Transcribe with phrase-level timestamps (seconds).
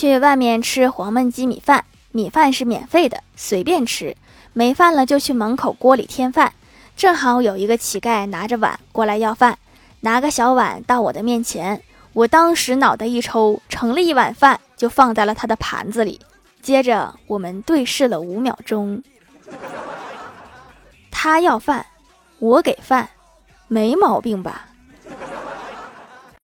[0.00, 4.16] 去外面吃黄焖鸡米饭米饭是免费的随便吃。
[4.54, 6.54] 没饭了就去门口锅里添饭。
[6.96, 9.58] 正好有一个乞丐拿着碗过来要饭
[10.00, 11.82] 拿个小碗到我的面前
[12.14, 16.18] 我当时脑袋一抽盛了一碗饭就放在了他的盘子里。
[16.62, 19.02] 接着我们对视了五秒钟。
[21.10, 21.84] 他要饭
[22.38, 23.06] 我给饭
[23.68, 24.69] 没毛病吧？